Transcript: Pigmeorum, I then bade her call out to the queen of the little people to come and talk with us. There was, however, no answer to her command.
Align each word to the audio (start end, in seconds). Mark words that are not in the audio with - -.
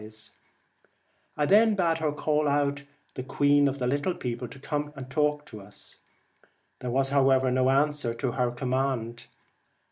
Pigmeorum, 0.01 0.31
I 1.37 1.45
then 1.45 1.75
bade 1.75 1.99
her 1.99 2.11
call 2.11 2.47
out 2.47 2.77
to 2.77 2.85
the 3.13 3.21
queen 3.23 3.67
of 3.67 3.77
the 3.77 3.85
little 3.85 4.15
people 4.15 4.47
to 4.47 4.57
come 4.57 4.91
and 4.95 5.07
talk 5.11 5.47
with 5.53 5.61
us. 5.67 5.97
There 6.79 6.89
was, 6.89 7.09
however, 7.09 7.51
no 7.51 7.69
answer 7.69 8.11
to 8.15 8.31
her 8.31 8.49
command. 8.49 9.27